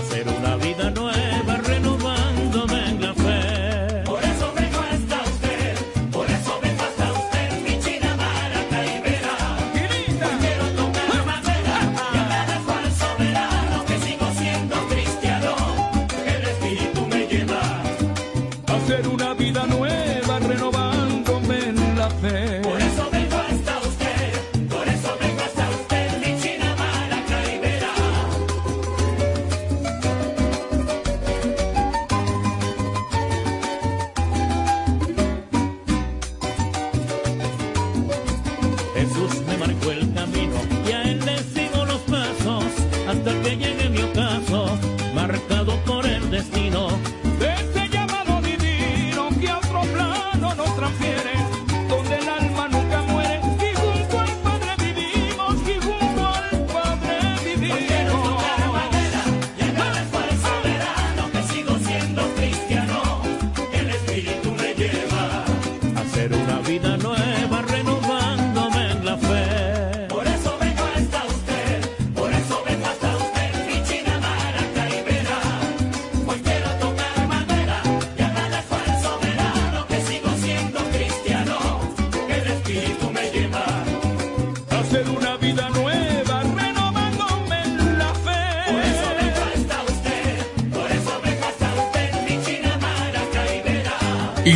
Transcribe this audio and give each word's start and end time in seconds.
hacer 0.00 0.39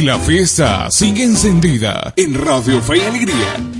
La 0.05 0.19
fiesta 0.19 0.91
sigue 0.91 1.25
encendida 1.25 2.13
en 2.15 2.35
Radio 2.35 2.83
Fe 2.83 2.99
y 2.99 3.01
Alegría. 3.01 3.74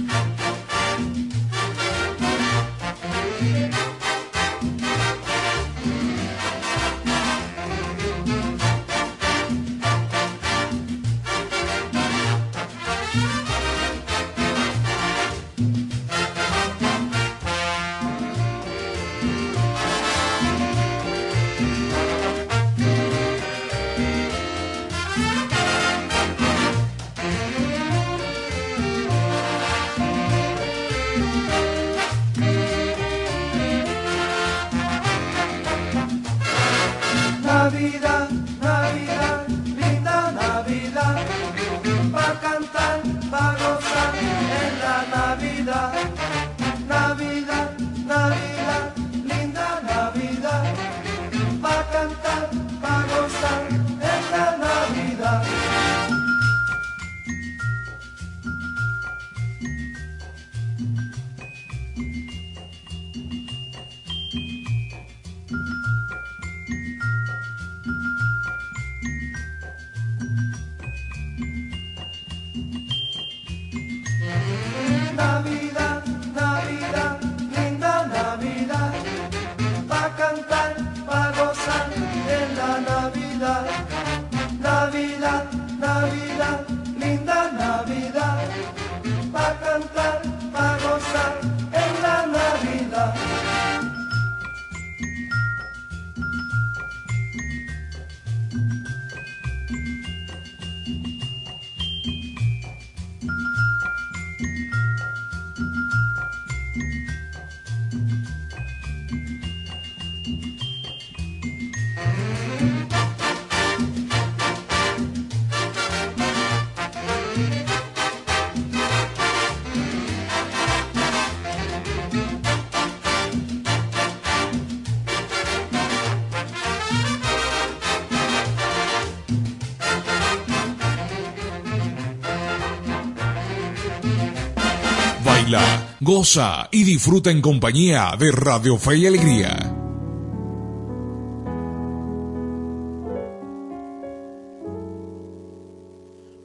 y 136.71 136.85
disfruta 136.85 137.33
en 137.33 137.41
compañía 137.41 138.13
de 138.17 138.31
Radio 138.31 138.79
Fe 138.79 138.99
y 138.99 139.07
Alegría. 139.07 139.75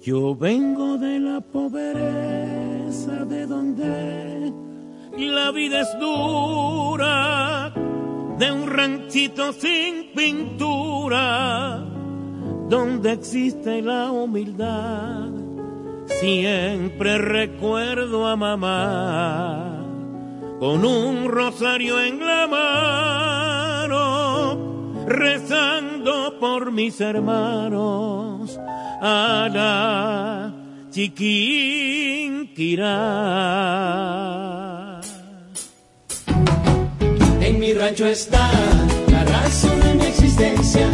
Yo 0.01 0.35
vengo 0.35 0.97
de 0.97 1.19
la 1.19 1.39
pobreza 1.41 3.25
de 3.25 3.45
donde 3.45 4.51
la 5.17 5.51
vida 5.51 5.81
es 5.81 5.99
dura, 5.99 7.71
de 8.39 8.51
un 8.51 8.67
ranchito 8.67 9.53
sin 9.53 10.13
pintura, 10.15 11.85
donde 12.69 13.11
existe 13.11 13.83
la 13.83 14.09
humildad 14.09 15.28
Siempre 16.19 17.17
recuerdo 17.17 18.27
a 18.27 18.35
mamá 18.35 19.85
con 20.59 20.83
un 20.83 21.29
rosario 21.29 22.01
en 22.01 22.19
la 22.19 22.45
mano, 23.87 23.95
rezando 25.07 26.37
por 26.37 26.73
mis 26.73 26.99
hermanos 26.99 28.59
a 29.01 29.47
la 29.49 30.53
chiquinquirá. 30.89 32.19
En 37.39 37.59
mi 37.59 37.71
rancho 37.73 38.05
está 38.05 38.51
la 39.09 39.23
razón 39.23 39.79
de 39.79 39.93
mi 39.95 40.03
existencia 40.03 40.89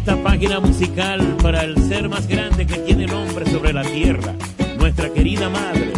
esta 0.00 0.16
página 0.22 0.60
musical 0.60 1.36
para 1.42 1.62
el 1.62 1.76
ser 1.86 2.08
más 2.08 2.26
grande 2.26 2.66
que 2.66 2.78
tiene 2.78 3.04
el 3.04 3.12
hombre 3.12 3.44
sobre 3.50 3.74
la 3.74 3.82
tierra, 3.82 4.34
nuestra 4.78 5.12
querida 5.12 5.50
madre. 5.50 5.92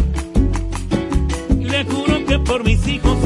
Le 1.57 1.85
juro 1.85 2.25
que 2.25 2.37
por 2.39 2.65
mis 2.65 2.85
hijos 2.85 3.17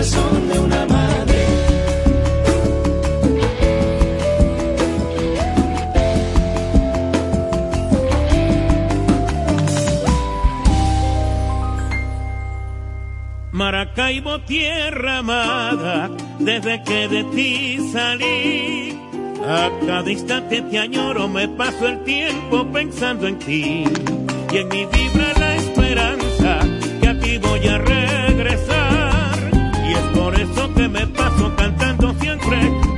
corazón 0.00 0.48
de 0.48 0.58
una 0.58 0.86
madre. 0.86 1.46
Maracaibo, 13.52 14.40
tierra 14.40 15.18
amada, 15.18 16.10
desde 16.38 16.82
que 16.82 17.08
de 17.08 17.24
ti 17.24 17.78
salí. 17.92 18.98
A 19.46 19.70
cada 19.86 20.10
instante 20.10 20.62
te 20.62 20.78
añoro, 20.78 21.28
me 21.28 21.46
paso 21.48 21.86
el 21.86 22.02
tiempo 22.04 22.66
pensando 22.72 23.26
en 23.26 23.38
ti. 23.38 23.84
Y 24.52 24.56
en 24.56 24.68
mi 24.68 24.86
vibra 24.86 25.32
la 25.38 25.56
esperanza 25.56 26.60
que 27.00 27.08
a 27.08 27.18
ti 27.18 27.38
voy 27.38 27.68
a 27.68 27.69
sufre 32.50 32.89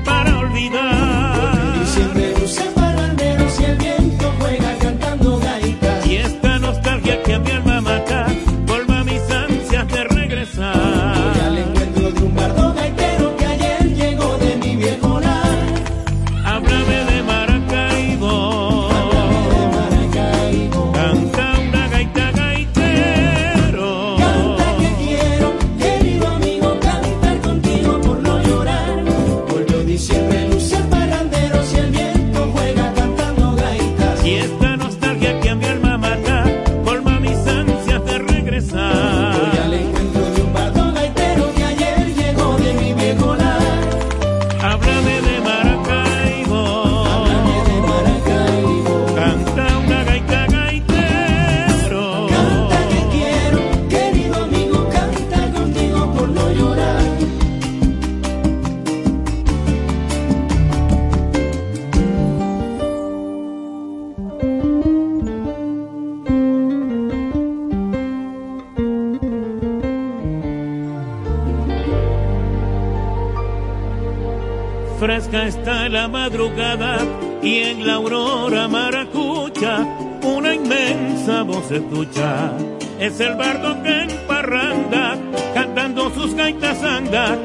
escucha. 81.76 82.52
Es 82.98 83.20
el 83.20 83.34
bardo 83.34 83.82
que 83.82 84.02
en 84.02 84.26
parranda, 84.26 85.18
cantando 85.54 86.10
sus 86.10 86.34
gaitas 86.34 86.82
anda, 86.82 87.36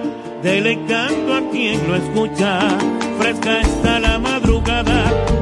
deleitando 0.44 1.35
a 1.35 1.50
quien 1.51 1.88
lo 1.88 1.95
escucha. 1.95 2.59
Fresca 3.19 3.62
está 3.62 4.00
la 4.00 4.19
madrugada 4.19 5.37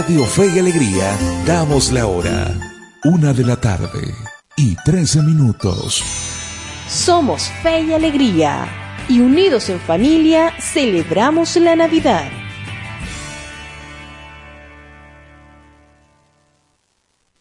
Radio 0.00 0.24
Fe 0.24 0.46
y 0.56 0.58
Alegría 0.58 1.14
damos 1.44 1.92
la 1.92 2.06
hora. 2.06 2.58
Una 3.04 3.34
de 3.34 3.44
la 3.44 3.60
tarde 3.60 4.14
y 4.56 4.74
trece 4.76 5.20
minutos. 5.20 6.02
Somos 6.88 7.50
Fe 7.62 7.82
y 7.82 7.92
Alegría 7.92 8.66
y 9.10 9.20
unidos 9.20 9.68
en 9.68 9.78
familia 9.78 10.54
celebramos 10.58 11.54
la 11.56 11.76
Navidad. 11.76 12.30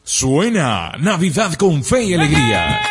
Suena 0.04 0.92
Navidad 1.00 1.54
con 1.54 1.82
Fe 1.82 2.04
y 2.04 2.14
Alegría. 2.14 2.82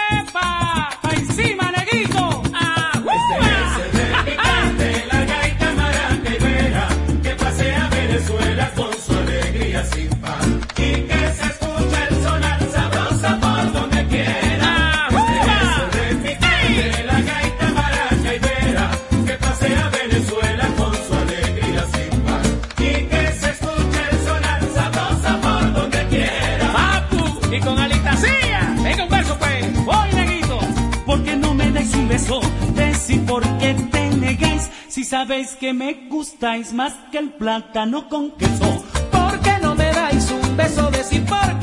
sabéis 35.18 35.56
que 35.56 35.72
me 35.72 36.06
gustáis 36.08 36.72
más 36.72 36.94
que 37.10 37.18
el 37.18 37.30
plátano 37.30 38.08
con 38.08 38.30
queso. 38.38 38.84
¿Por 39.10 39.40
qué 39.40 39.54
no 39.60 39.75
me 39.75 39.90
dais 39.92 40.30
un 40.30 40.56
beso 40.56 40.88
de 40.92 41.02
sin 41.02 41.25
par? 41.26 41.57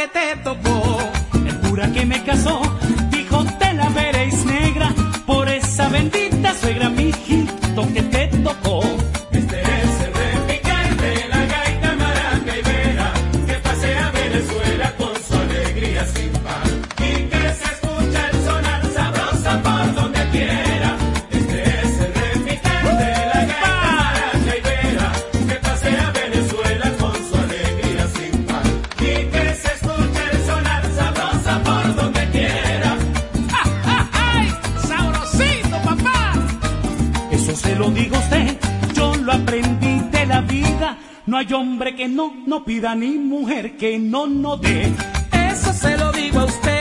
Que 0.00 0.08
te 0.08 0.36
tocó. 0.42 0.98
El 1.46 1.58
cura 1.60 1.92
que 1.92 2.06
me 2.06 2.22
casó 2.24 2.62
dijo 3.10 3.44
te 3.58 3.74
la 3.74 3.88
veréis 3.90 4.46
negra 4.46 4.94
por 5.26 5.46
esa 5.48 5.90
bendita 5.90 6.54
suegra, 6.54 6.88
que 41.94 42.08
no, 42.08 42.32
no 42.46 42.64
pida 42.64 42.94
ni 42.94 43.12
mujer 43.12 43.76
que 43.76 43.98
no, 43.98 44.26
no 44.26 44.56
dé. 44.56 44.92
Eso 45.32 45.72
se 45.72 45.96
lo 45.96 46.12
digo 46.12 46.40
a 46.40 46.44
usted, 46.44 46.79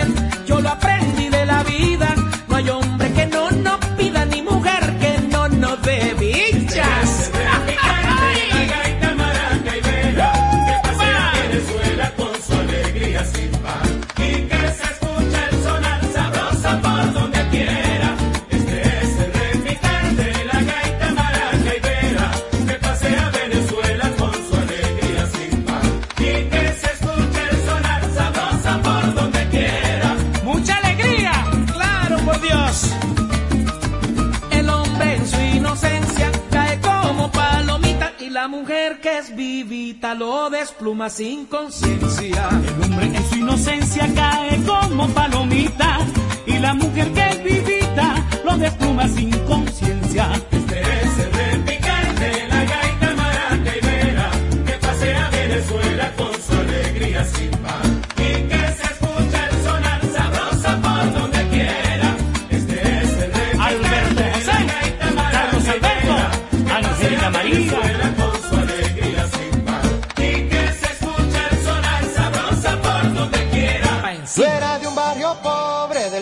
lo 40.18 40.50
despluma 40.50 41.10
sin 41.10 41.46
conciencia. 41.46 42.50
El 42.50 42.84
hombre 42.84 43.06
en 43.06 43.30
su 43.30 43.36
inocencia 43.36 44.08
cae 44.14 44.62
como 44.64 45.08
palomita 45.10 46.00
y 46.46 46.60
la 46.60 46.74
mujer 46.74 47.12
que 47.14 47.28
es 47.30 47.44
vivita 47.44 48.16
lo 48.46 48.58
despluma 48.58 49.08
sin 49.08 49.32
conciencia. 49.46 50.30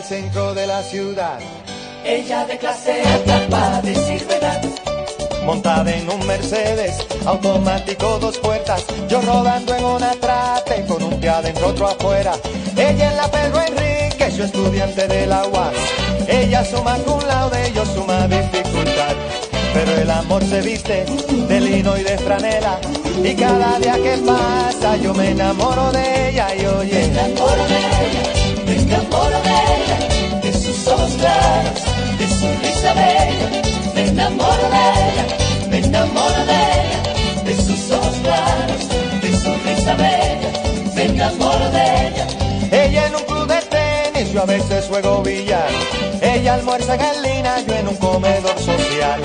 Centro 0.08 0.54
de 0.54 0.66
la 0.66 0.82
ciudad, 0.84 1.38
Ella 2.06 2.46
de 2.46 2.58
clase 2.58 3.02
alta 3.02 3.46
para 3.50 3.82
decir 3.82 4.26
verdad. 4.26 4.62
montada 5.46 5.94
en 5.94 6.10
un 6.10 6.26
Mercedes, 6.26 7.06
automático 7.26 8.18
dos 8.20 8.38
puertas, 8.38 8.86
yo 9.10 9.20
rodando 9.22 9.76
en 9.76 9.84
una 9.84 10.12
trate 10.12 10.86
con 10.86 11.04
un 11.04 11.20
pie 11.20 11.30
adentro 11.30 11.68
otro 11.68 11.88
afuera. 11.88 12.34
Ella 12.78 13.12
en 13.12 13.18
la 13.18 13.30
Pedro 13.30 13.62
Enrique, 13.62 14.32
yo 14.38 14.46
estudiante 14.46 15.08
de 15.08 15.28
la 15.28 15.46
UAS. 15.46 15.76
Ella 16.30 16.64
suma 16.64 16.96
cum 17.06 17.20
laude, 17.28 17.72
yo 17.76 17.86
suma 17.86 18.28
dificultad. 18.28 19.16
Pero 19.74 19.92
el 19.92 20.10
amor 20.10 20.42
se 20.46 20.62
viste 20.62 21.06
de 21.50 21.60
lino 21.60 21.98
y 21.98 22.04
de 22.04 22.18
franela 22.18 22.80
y 23.24 23.36
cada 23.36 23.78
día 23.80 23.96
que 23.96 24.18
pasa 24.26 24.96
yo 24.98 25.14
me 25.14 25.32
enamoro 25.32 25.92
de 25.92 26.30
ella 26.30 26.48
y 26.56 26.66
oye. 26.66 26.94
Me 26.94 27.04
enamoro 27.06 27.64
de 27.68 27.78
ella, 27.78 28.37
enamoro 29.08 29.42
de 29.42 29.50
ella, 29.50 30.42
de 30.42 30.54
sus 30.54 30.88
ojos 30.88 31.12
claros, 31.14 31.82
de 32.20 32.28
su 32.28 32.48
risa 32.62 32.94
bella. 32.94 33.62
Me 33.96 34.08
enamoro 34.08 34.70
de 34.70 34.84
ella, 35.08 35.26
me 35.70 35.78
enamoro 35.78 36.46
de 36.46 36.54
ella, 36.54 37.44
de 37.46 37.56
sus 37.56 37.92
ojos 37.92 38.16
claros, 38.22 39.22
de 39.22 39.38
su 39.38 39.54
risa 39.66 39.96
bella. 39.96 40.52
Me 40.96 41.04
enamoro 41.06 41.72
de 41.72 42.08
ella. 42.08 42.28
Ella 42.72 43.08
en 43.08 43.16
un 43.16 43.24
club 43.24 43.48
de 43.48 43.62
tenis, 43.62 44.34
yo 44.34 44.42
a 44.42 44.46
veces 44.46 44.86
juego 44.88 45.24
billar. 45.24 45.70
Ella 46.22 46.56
almuerza 46.56 46.96
en 46.96 47.00
Galina, 47.00 47.60
yo 47.66 47.76
en 47.76 47.88
un 47.88 47.96
comedor 47.96 48.60
social. 48.60 49.22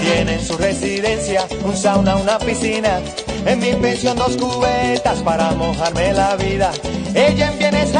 Tiene 0.00 0.34
en 0.34 0.44
su 0.44 0.56
residencia 0.56 1.46
un 1.64 1.76
sauna, 1.76 2.16
una 2.16 2.38
piscina. 2.38 3.00
En 3.46 3.58
mi 3.58 3.72
pensión 3.74 4.16
dos 4.16 4.36
cubetas 4.36 5.20
para 5.22 5.50
mojarme 5.52 6.12
la 6.12 6.36
vida. 6.36 6.72
Ella 7.14 7.48
en 7.48 7.58
bienes 7.58 7.94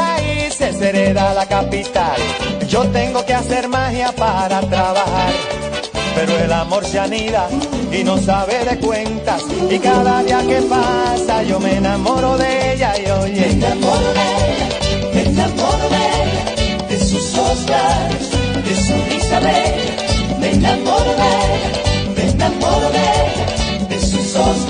raíces 0.59 0.81
hereda 0.81 1.33
la 1.33 1.45
capital. 1.45 2.15
Yo 2.67 2.87
tengo 2.89 3.25
que 3.25 3.33
hacer 3.33 3.67
magia 3.67 4.11
para 4.13 4.61
trabajar. 4.61 5.33
Pero 6.15 6.37
el 6.37 6.51
amor 6.53 6.85
se 6.85 6.99
anida 6.99 7.47
y 7.91 8.03
no 8.03 8.17
sabe 8.17 8.63
de 8.63 8.77
cuentas. 8.79 9.43
Y 9.69 9.79
cada 9.79 10.23
día 10.23 10.41
que 10.47 10.61
pasa 10.61 11.43
yo 11.43 11.59
me 11.59 11.75
enamoro 11.77 12.37
de 12.37 12.73
ella 12.73 12.93
y 12.97 13.01
Me 13.01 13.11
oye. 13.11 13.51
enamoro 13.51 14.13
de 14.13 14.27
ella, 14.47 14.69
me 15.13 15.21
enamoro 15.23 15.89
de 15.89 16.05
ella, 16.23 16.87
de 16.89 16.99
sus 16.99 17.37
ojos 17.37 17.65
de 17.65 18.75
su 18.75 18.93
risa 19.09 19.39
bella. 19.39 20.39
Me 20.39 20.51
enamoro 20.51 21.11
de 21.21 21.29
ella, 21.51 21.71
me 22.15 22.29
enamoro 22.29 22.89
de 22.91 22.99
ella, 22.99 23.87
de 23.89 23.99
sus 23.99 24.35
ojos 24.35 24.67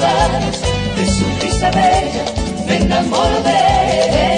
de 0.98 1.06
su 1.06 1.26
risa 1.42 1.70
bella. 1.70 2.26
Me 2.68 2.78
enamoro 2.78 3.42
de 3.44 3.52
ella. 3.52 4.35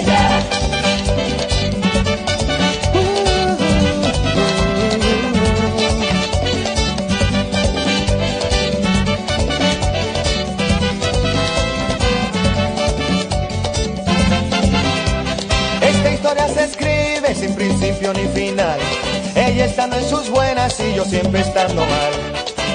Yo 20.96 21.06
siempre 21.06 21.40
estando 21.42 21.82
mal. 21.82 22.12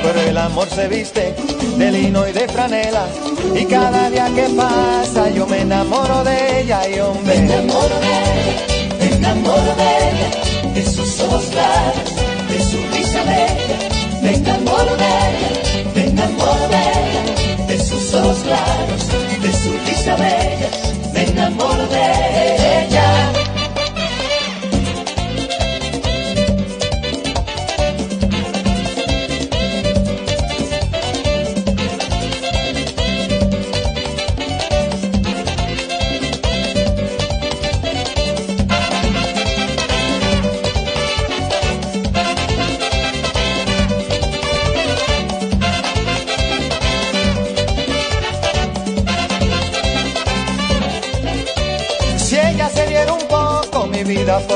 Pero 0.02 0.20
el 0.22 0.38
amor 0.38 0.68
se 0.70 0.88
viste 0.88 1.34
de 1.76 1.92
lino 1.92 2.26
y 2.26 2.32
de 2.32 2.48
franela. 2.48 3.06
Y 3.54 3.66
cada 3.66 4.08
día 4.10 4.28
que 4.34 4.48
pasa 4.56 5.28
yo 5.30 5.46
me 5.46 5.60
enamoro 5.60 6.24
de 6.24 6.62
ella 6.62 6.88
y 6.88 6.94
Me 6.94 7.02
hombre. 7.02 7.36
enamoro 7.36 7.96
de 8.00 8.14
ella, 8.32 8.96
me 8.98 9.06
enamoro 9.16 9.74
de 9.76 10.08
ella, 10.08 10.74
de 10.74 10.82
sus 10.84 11.20
ojos 11.20 11.44
claros, 11.50 12.14
de 12.48 12.60
su 12.64 12.78
risa 12.94 13.22
bella. 13.24 13.78
Me 14.22 14.34
enamoro 14.36 14.96
de 14.96 15.04
ella, 15.04 15.92
me 15.94 16.06
enamoro 16.06 16.68
de 16.68 16.78
ella, 16.78 17.66
de 17.66 17.78
sus 17.78 18.14
ojos 18.14 18.38
claros, 18.38 19.01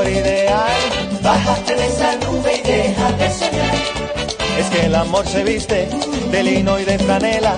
ideal. 0.09 0.79
Bájate 1.23 1.75
de 1.75 1.87
esa 1.87 2.17
nube 2.17 2.63
y 2.63 2.67
deja 2.67 3.13
de 3.13 3.31
soñar. 3.31 3.75
Es 4.59 4.67
que 4.71 4.87
el 4.87 4.95
amor 4.95 5.27
se 5.27 5.45
viste 5.45 5.89
de 6.31 6.43
lino 6.43 6.79
y 6.79 6.85
de 6.85 6.99
franela. 6.99 7.55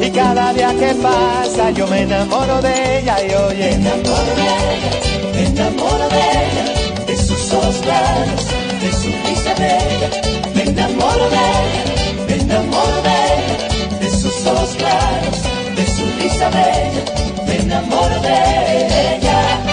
Y 0.00 0.10
cada 0.10 0.52
día 0.52 0.74
que 0.78 0.94
pasa 0.96 1.70
yo 1.70 1.86
me 1.86 2.02
enamoro 2.02 2.60
de 2.60 2.98
ella 2.98 3.16
y 3.24 3.34
oye. 3.34 3.78
Me 3.78 3.88
enamoro 3.88 4.34
de 4.36 4.42
ella, 4.42 4.90
me 5.34 5.46
enamoro 5.46 6.08
de 6.08 6.20
ella, 6.20 7.04
de 7.06 7.16
sus 7.16 7.52
ojos 7.52 7.76
claros, 7.76 8.46
de 8.80 8.92
su 8.92 9.08
risa 9.26 9.54
bella. 9.54 10.10
Me 10.54 10.62
enamoro 10.62 11.30
de 11.30 11.36
ella, 11.36 11.84
me 12.26 12.34
enamoro 12.34 13.02
de 13.02 13.16
ella, 13.36 13.98
de 14.00 14.10
sus 14.10 14.46
ojos 14.46 14.70
claros, 14.76 15.38
de 15.76 15.86
su 15.86 16.04
risa 16.20 16.48
bella. 16.50 17.04
Me 17.46 17.56
enamoro 17.56 18.20
de 18.20 19.16
ella. 19.16 19.71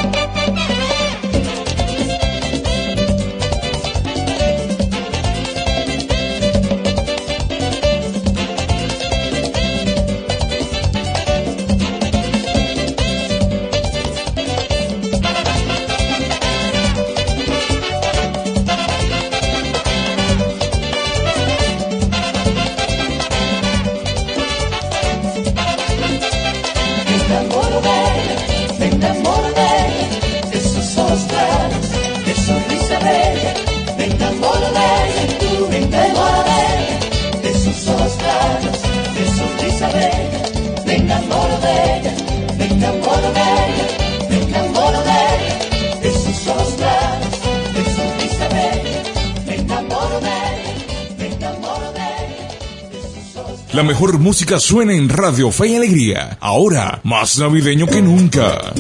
mejor 54.00 54.18
música 54.18 54.62
suena 54.62 54.94
en 54.94 55.10
Radio 55.10 55.52
Fe 55.52 55.68
y 55.68 55.76
Alegría. 55.76 56.38
Ahora, 56.40 57.02
más 57.04 57.38
navideño 57.38 57.86
que 57.86 58.02
nunca. 58.02 58.72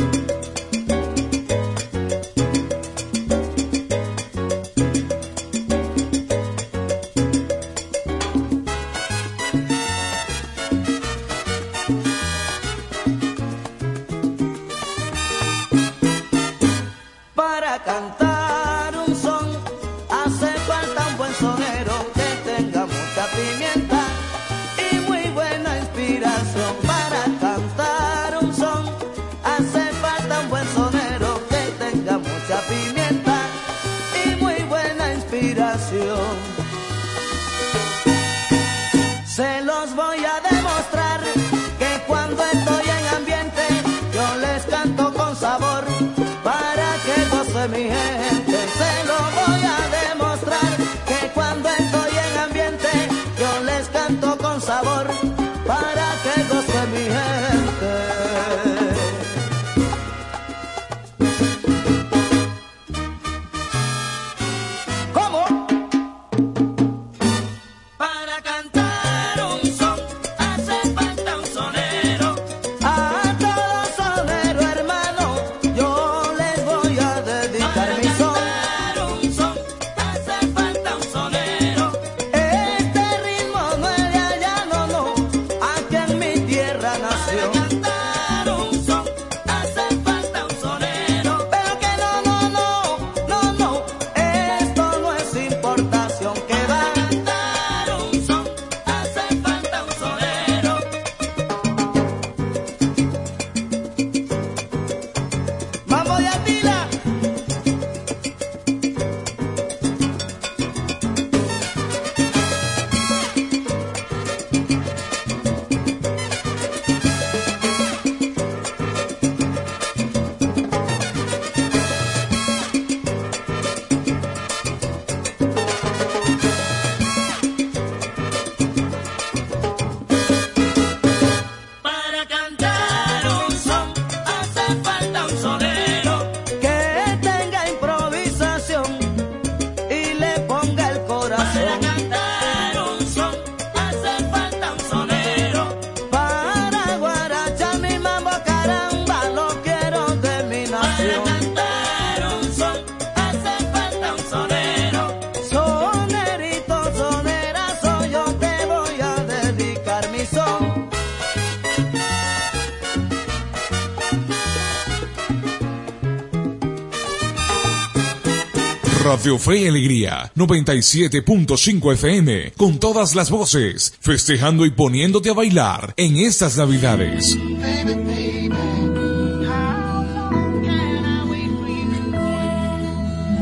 Radio 169.38 169.70
Alegría 169.70 170.32
97.5 170.36 171.94
FM 171.94 172.54
con 172.58 172.80
todas 172.80 173.14
las 173.14 173.30
voces, 173.30 173.94
festejando 174.00 174.66
y 174.66 174.72
poniéndote 174.72 175.30
a 175.30 175.34
bailar 175.34 175.94
en 175.98 176.18
estas 176.18 176.58
Navidades. 176.58 177.38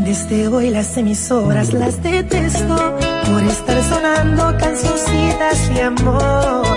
Desde 0.04 0.47
hoy 0.47 0.69
las 0.71 0.97
emisoras 0.97 1.73
las 1.73 2.04
detesto 2.04 2.97
por 3.26 3.43
estar 3.43 3.84
sonando 3.84 4.58
cancioncitas 4.58 5.69
de 5.73 5.82
amor, 5.84 6.67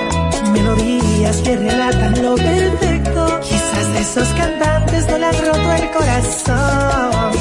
melodías 0.53 1.37
que 1.39 1.57
relatan 1.57 2.23
lo 2.23 2.35
perfecto. 2.37 3.41
Quizás 3.43 4.01
esos 4.01 4.29
cantantes 4.29 5.07
no 5.09 5.19
le 5.19 5.27
han 5.27 5.47
roto 5.47 5.73
el 5.73 5.91
corazón. 5.91 7.33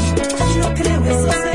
Yo 0.55 0.73
creo 0.75 1.03
que 1.03 1.48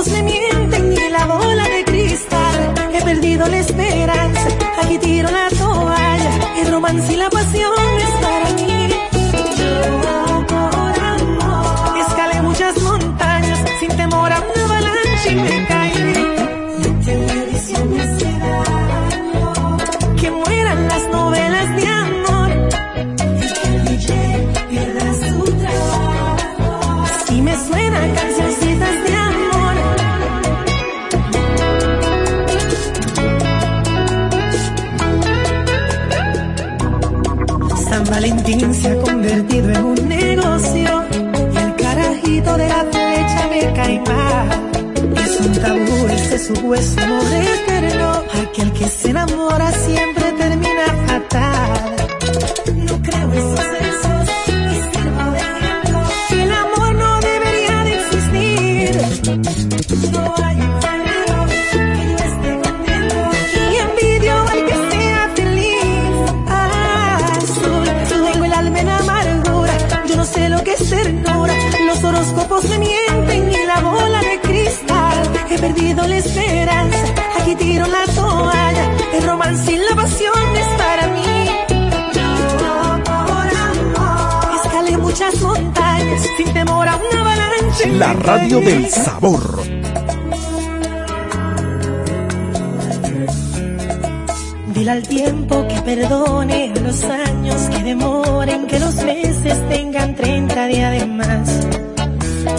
ojos 0.00 0.12
me 0.12 0.22
mienten 0.22 0.92
y 0.92 1.10
la 1.10 1.26
bola 1.26 1.68
de 1.68 1.84
cristal. 1.84 2.74
He 2.94 3.02
perdido 3.02 3.46
la 3.48 3.58
esperanza, 3.58 4.48
aquí 4.82 4.98
tiro 4.98 5.30
la 5.30 5.48
toalla. 5.50 6.32
El 6.60 6.72
romance 6.72 7.12
y 7.12 7.16
la 7.16 7.28
pasión 7.28 7.72
es 8.06 8.10
para 8.24 8.50
mí. 8.58 8.88
Yo 9.58 10.46
por 10.46 11.04
amor. 11.04 11.98
Escalé 12.06 12.42
muchas 12.42 12.80
montañas 12.82 13.58
sin 13.78 13.90
temor 13.96 14.32
a 14.32 14.40
una 14.40 14.64
avalancha 14.64 15.30
y 15.30 15.34
me 15.34 15.66
Es 45.24 45.40
un 45.40 45.52
tabú, 45.52 46.06
ese 46.08 46.34
es 46.36 46.46
su 46.46 46.54
hueso, 46.66 47.00
amor 47.00 47.22
eterno. 47.32 48.24
Aquel 48.42 48.72
que 48.72 48.88
se 48.88 49.10
enamora 49.10 49.70
siempre. 49.72 50.09
la 87.88 88.12
radio 88.12 88.60
del 88.60 88.86
sabor. 88.88 89.62
Dile 94.74 94.90
al 94.90 95.02
tiempo 95.06 95.66
que 95.68 95.80
perdone, 95.82 96.72
a 96.76 96.80
los 96.80 97.02
años 97.04 97.62
que 97.70 97.82
demoren, 97.82 98.66
que 98.66 98.78
los 98.80 98.94
meses 98.96 99.68
tengan 99.68 100.14
30 100.14 100.66
días 100.66 101.00
de 101.00 101.06
más. 101.06 101.66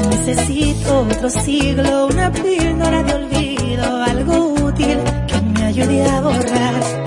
Necesito 0.09 1.01
otro 1.01 1.29
siglo, 1.29 2.07
una 2.07 2.31
píldora 2.31 3.03
de 3.03 3.13
olvido, 3.13 4.03
algo 4.03 4.53
útil 4.65 4.97
que 5.27 5.41
me 5.41 5.65
ayude 5.65 6.03
a 6.09 6.21
borrar 6.21 7.00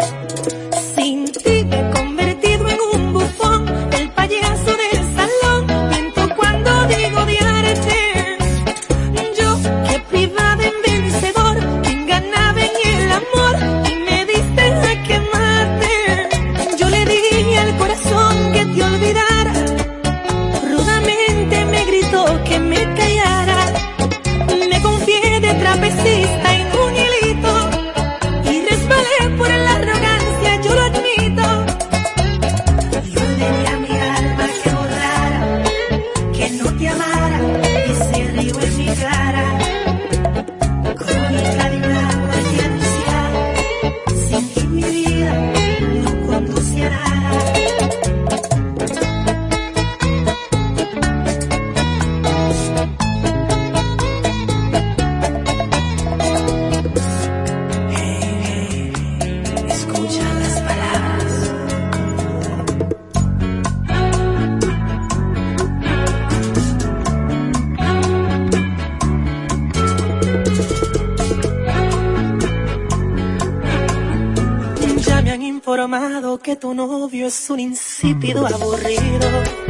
es 77.26 77.50
un 77.50 77.60
insípido 77.60 78.42
mm. 78.42 78.54
aburrido. 78.54 79.63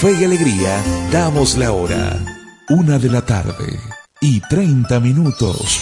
Fe 0.00 0.12
y 0.12 0.24
Alegría 0.24 0.80
damos 1.10 1.56
la 1.56 1.72
hora. 1.72 2.24
Una 2.68 3.00
de 3.00 3.10
la 3.10 3.26
tarde 3.26 3.80
y 4.20 4.38
30 4.38 5.00
minutos. 5.00 5.80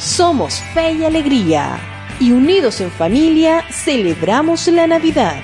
Somos 0.00 0.62
Fe 0.72 0.92
y 0.94 1.04
Alegría. 1.04 1.78
Y 2.18 2.32
unidos 2.32 2.80
en 2.80 2.90
familia 2.90 3.62
celebramos 3.70 4.66
la 4.68 4.86
Navidad. 4.86 5.42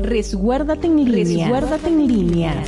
Resguárdate 0.00 0.86
en 0.86 1.04
línea. 1.04 1.48
Resguárdate 1.50 1.88
en 1.88 2.08
línea. 2.08 2.64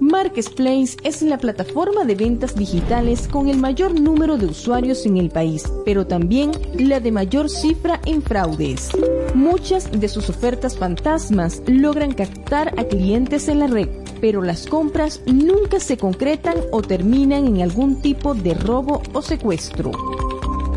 Marketplace 0.00 0.96
es 1.02 1.22
la 1.22 1.38
plataforma 1.38 2.04
de 2.04 2.14
ventas 2.14 2.54
digitales 2.54 3.28
con 3.28 3.48
el 3.48 3.58
mayor 3.58 3.98
número 3.98 4.36
de 4.36 4.46
usuarios 4.46 5.06
en 5.06 5.16
el 5.16 5.30
país, 5.30 5.64
pero 5.84 6.06
también 6.06 6.52
la 6.78 7.00
de 7.00 7.12
mayor 7.12 7.48
cifra 7.48 8.00
en 8.04 8.22
fraudes. 8.22 8.90
Muchas 9.34 9.90
de 9.90 10.08
sus 10.08 10.28
ofertas 10.28 10.76
fantasmas 10.76 11.62
logran 11.66 12.12
captar 12.12 12.74
a 12.78 12.84
clientes 12.84 13.48
en 13.48 13.60
la 13.60 13.66
red, 13.66 13.88
pero 14.20 14.42
las 14.42 14.66
compras 14.66 15.20
nunca 15.26 15.80
se 15.80 15.96
concretan 15.96 16.56
o 16.72 16.82
terminan 16.82 17.46
en 17.46 17.62
algún 17.62 18.00
tipo 18.00 18.34
de 18.34 18.54
robo 18.54 19.02
o 19.12 19.22
secuestro. 19.22 19.92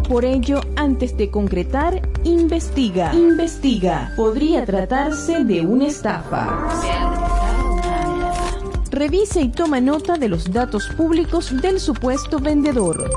Por 0.08 0.26
ello, 0.26 0.62
antes 0.76 1.16
de 1.18 1.30
concretar, 1.30 2.02
investiga. 2.24 3.14
Investiga. 3.14 4.12
Podría 4.16 4.66
tratarse 4.66 5.44
de 5.44 5.62
una 5.62 5.86
estafa. 5.86 7.19
Revisa 8.92 9.40
y 9.40 9.50
toma 9.50 9.80
nota 9.80 10.18
de 10.18 10.30
los 10.30 10.52
datos 10.52 10.88
públicos 10.98 11.62
del 11.62 11.80
supuesto 11.80 12.40
vendedor. 12.40 13.10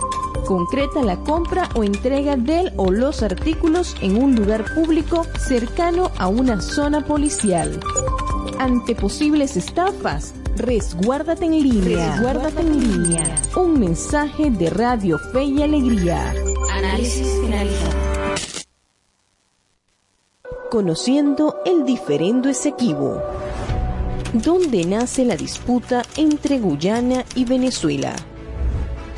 Concreta 0.47 1.03
la 1.03 1.17
compra 1.17 1.69
o 1.75 1.83
entrega 1.83 2.37
del 2.37 2.73
o 2.77 2.91
los 2.91 3.23
artículos 3.23 3.97
en 4.03 4.23
un 4.23 4.35
lugar 4.35 4.65
público 4.75 5.25
cercano 5.39 6.11
a 6.19 6.29
una 6.29 6.61
zona 6.61 7.07
policial. 7.07 7.81
Ante 8.59 8.95
posibles 8.95 9.57
estafas, 9.57 10.35
resguárdate 10.57 11.47
en 11.47 11.63
línea. 11.63 12.17
Resguárdate 12.17 12.61
en 12.61 12.81
línea. 12.81 13.43
Un 13.57 13.81
mensaje 13.81 14.51
de 14.51 14.69
Radio 14.69 15.19
Fe 15.19 15.45
y 15.45 15.63
Alegría. 15.63 16.35
Análisis 16.71 17.27
finalizado. 17.41 17.97
Conociendo 20.71 21.57
el 21.65 21.85
diferendo 21.85 22.49
Esequibo. 22.49 23.23
¿Dónde 24.33 24.87
nace 24.87 25.27
la 25.27 25.37
disputa 25.37 26.03
entre 26.16 26.59
Guyana 26.59 27.27
y 27.35 27.45
Venezuela? 27.45 28.16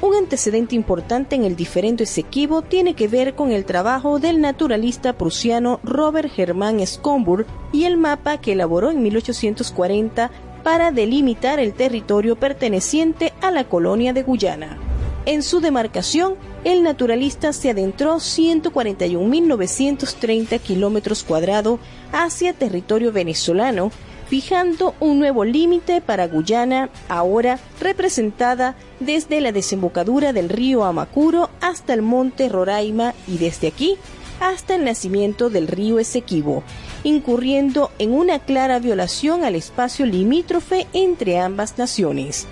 Un 0.00 0.16
antecedente 0.16 0.74
importante 0.74 1.36
en 1.36 1.44
el 1.44 1.54
diferendo 1.54 2.02
Esequibo 2.02 2.62
tiene 2.62 2.94
que 2.94 3.06
ver 3.06 3.36
con 3.36 3.52
el 3.52 3.64
trabajo 3.64 4.18
del 4.18 4.40
naturalista 4.40 5.12
prusiano 5.12 5.78
Robert 5.84 6.36
Hermann 6.36 6.80
Schomburg 6.80 7.46
y 7.70 7.84
el 7.84 7.96
mapa 7.96 8.38
que 8.38 8.54
elaboró 8.54 8.90
en 8.90 9.04
1840 9.04 10.32
para 10.64 10.90
delimitar 10.90 11.60
el 11.60 11.74
territorio 11.74 12.34
perteneciente 12.34 13.32
a 13.40 13.52
la 13.52 13.68
colonia 13.68 14.12
de 14.12 14.24
Guyana. 14.24 14.78
En 15.26 15.44
su 15.44 15.60
demarcación, 15.60 16.34
el 16.64 16.82
naturalista 16.82 17.52
se 17.52 17.70
adentró 17.70 18.16
141.930 18.16 20.58
kilómetros 20.58 21.22
cuadrados 21.22 21.78
hacia 22.12 22.52
territorio 22.52 23.12
venezolano, 23.12 23.92
fijando 24.28 24.94
un 25.00 25.18
nuevo 25.18 25.44
límite 25.44 26.00
para 26.00 26.26
Guyana, 26.26 26.90
ahora 27.08 27.58
representada 27.80 28.76
desde 29.00 29.40
la 29.40 29.52
desembocadura 29.52 30.32
del 30.32 30.48
río 30.48 30.84
Amacuro 30.84 31.50
hasta 31.60 31.94
el 31.94 32.02
monte 32.02 32.48
Roraima 32.48 33.14
y 33.26 33.38
desde 33.38 33.68
aquí 33.68 33.96
hasta 34.40 34.74
el 34.74 34.84
nacimiento 34.84 35.50
del 35.50 35.68
río 35.68 35.98
Esequibo, 35.98 36.62
incurriendo 37.02 37.90
en 37.98 38.12
una 38.12 38.38
clara 38.38 38.78
violación 38.78 39.44
al 39.44 39.54
espacio 39.54 40.06
limítrofe 40.06 40.86
entre 40.92 41.38
ambas 41.38 41.78
naciones. 41.78 42.46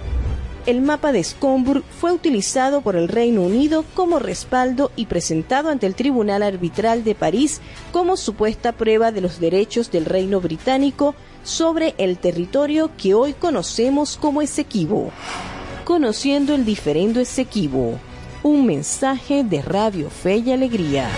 El 0.65 0.81
mapa 0.81 1.11
de 1.11 1.25
Schomburg 1.25 1.83
fue 2.01 2.13
utilizado 2.13 2.83
por 2.83 2.95
el 2.95 3.09
Reino 3.09 3.43
Unido 3.43 3.85
como 3.95 4.21
respaldo 4.21 4.93
y 4.95 5.07
presentado 5.07 5.71
ante 5.71 5.87
el 5.87 5.97
Tribunal 5.97 6.45
Arbitral 6.45 7.03
de 7.03 7.17
París 7.17 7.61
como 7.91 8.17
supuesta 8.17 8.71
prueba 8.71 9.11
de 9.11 9.21
los 9.21 9.41
derechos 9.41 9.91
del 9.91 10.05
Reino 10.05 10.41
Británico 10.41 11.17
sobre 11.43 11.97
el 11.99 12.17
territorio 12.19 12.91
que 12.97 13.13
hoy 13.13 13.33
conocemos 13.33 14.17
como 14.17 14.41
Esequibo. 14.41 15.11
Conociendo 15.85 16.55
el 16.55 16.65
diferendo 16.65 17.19
Esequibo. 17.19 17.99
Un 18.45 18.65
mensaje 18.65 19.43
de 19.43 19.63
Radio 19.63 20.11
Fe 20.11 20.37
y 20.37 20.53
Alegría. 20.53 21.09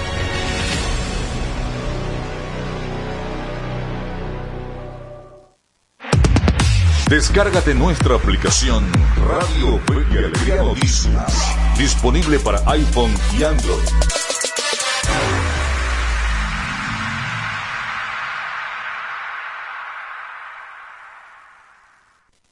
Descárgate 7.09 7.75
nuestra 7.75 8.17
aplicación 8.17 8.91
Radio 9.29 9.79
Fe 9.87 10.07
y 10.11 10.17
Alegría 10.17 10.57
Noticias. 10.57 11.55
Disponible 11.77 12.39
para 12.39 12.59
iPhone 12.71 13.15
y 13.39 13.43
Android. 13.45 13.85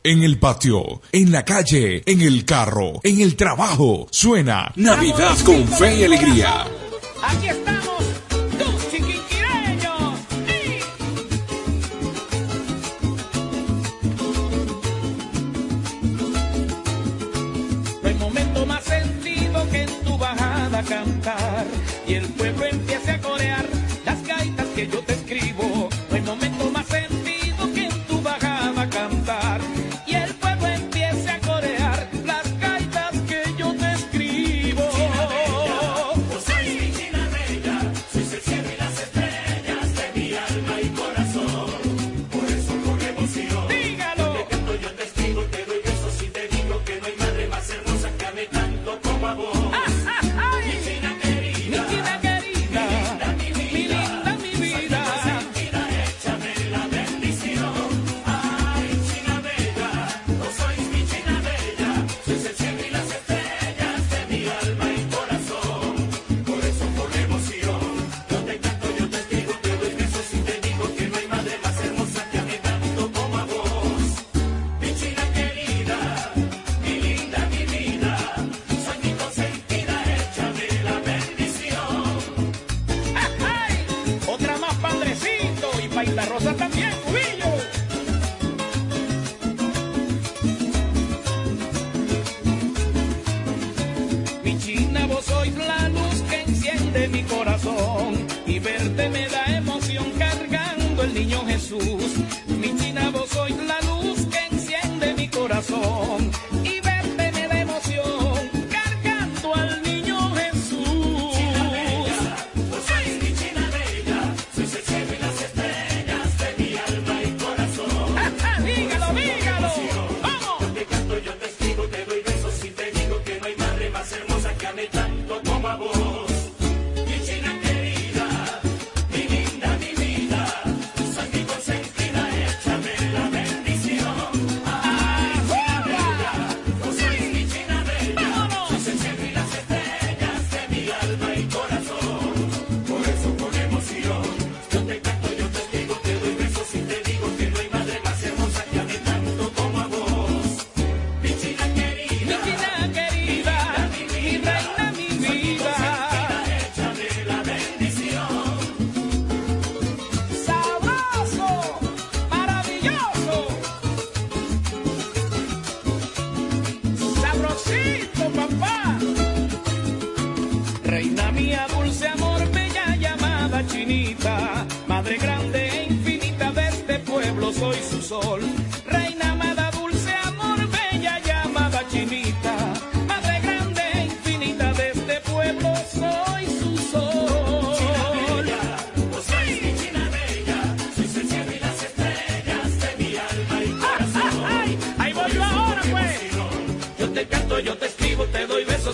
En 0.04 0.22
el 0.22 0.38
patio, 0.38 1.00
en 1.12 1.32
la 1.32 1.44
calle, 1.44 2.02
en 2.04 2.20
el 2.20 2.44
carro, 2.44 3.00
en 3.04 3.20
el 3.20 3.36
trabajo, 3.36 4.06
suena 4.10 4.70
Navidad 4.76 5.38
con 5.46 5.66
fe 5.66 6.00
y 6.00 6.04
alegría. 6.04 6.66
Aquí 7.22 7.48
estamos, 7.48 8.11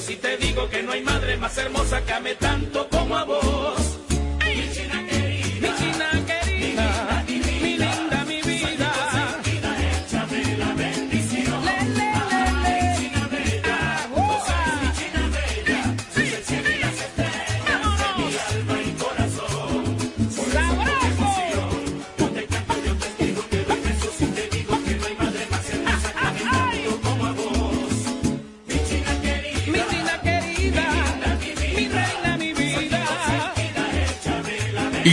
si 0.09 0.17
te 0.17 0.39
digo 0.39 0.67
que 0.71 0.83
no 0.83 0.93
hay 0.93 1.03
madre 1.03 1.37
más 1.37 1.59
hermosa 1.59 2.03
que 2.03 2.13
a 2.15 2.21
metal. 2.21 2.48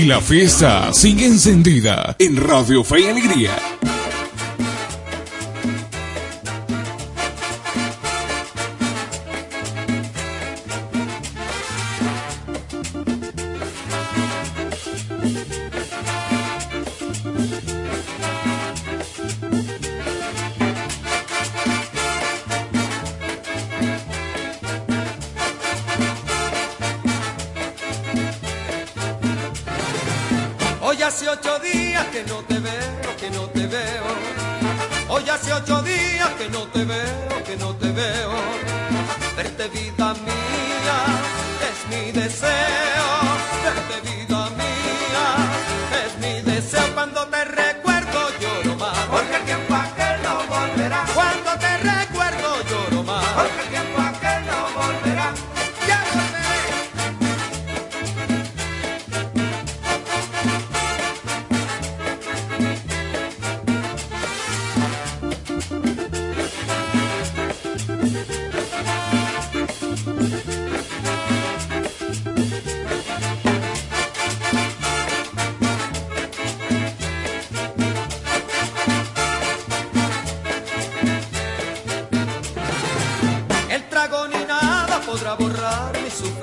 La 0.06 0.22
fiesta 0.22 0.94
sigue 0.94 1.26
encendida 1.26 2.15
en 2.20 2.38
Radio 2.38 2.84
Fe 2.84 3.00
y 3.00 3.08
Alegría. 3.08 3.75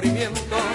sufrimiento. 0.02 0.71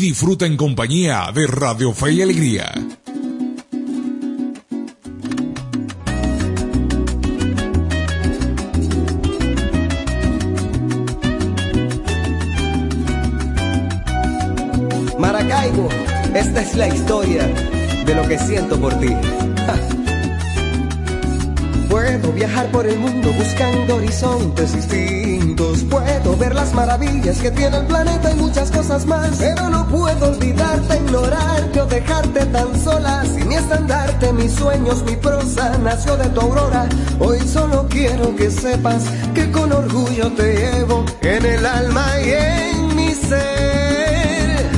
disfruta 0.00 0.46
en 0.46 0.56
compañía 0.56 1.30
de 1.34 1.46
Radio 1.46 1.92
Fe 1.92 2.12
y 2.12 2.22
Alegría. 2.22 2.72
Maracaibo, 15.18 15.88
esta 16.34 16.62
es 16.62 16.74
la 16.76 16.88
historia 16.88 17.46
de 18.06 18.14
lo 18.14 18.26
que 18.26 18.38
siento 18.38 18.80
por 18.80 18.94
ti. 19.00 19.14
Puedo 21.90 22.32
viajar 22.32 22.70
por 22.70 22.86
el 22.86 22.98
mundo 22.98 23.32
buscando 23.34 23.96
horizontes 23.96 24.74
distintos. 24.74 25.84
Puedo 25.84 26.36
ver 26.36 26.54
las 26.54 26.72
maravillas 26.72 27.38
que 27.38 27.50
tiene 27.50 27.76
el 27.76 27.86
planeta 27.86 28.30
y 28.30 28.36
muchas 28.36 28.70
cosas 28.70 29.04
más. 29.04 29.38
estandarte, 33.70 34.32
mis 34.32 34.52
sueños, 34.52 35.04
mi 35.04 35.14
prosa 35.14 35.78
nació 35.78 36.16
de 36.16 36.28
tu 36.30 36.40
aurora. 36.40 36.88
Hoy 37.20 37.38
solo 37.46 37.86
quiero 37.88 38.34
que 38.34 38.50
sepas 38.50 39.04
que 39.32 39.48
con 39.52 39.70
orgullo 39.70 40.32
te 40.32 40.54
llevo 40.54 41.04
en 41.22 41.46
el 41.46 41.64
alma 41.64 42.04
y 42.20 42.30
en 42.30 42.96
mi 42.96 43.14
ser. 43.14 44.70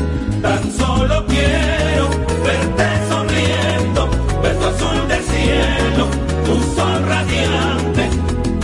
Tan 0.43 0.73
solo 0.73 1.25
quiero 1.27 2.11
verte 2.45 2.85
sonriendo, 3.09 4.11
ver 4.43 4.57
tu 4.59 4.67
azul 4.67 5.09
del 5.09 5.25
cielo, 5.25 6.07
tu 6.45 6.55
sol 6.77 7.03
radiante, 7.09 8.11